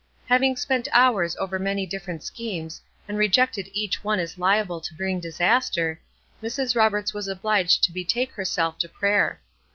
[0.25, 5.19] Having spent hours over many different schemes, and rejected each one as liable to bring
[5.19, 5.99] disaster,
[6.41, 6.75] Mrs.
[6.75, 9.41] Roberts was obliged to betake herself to prayer.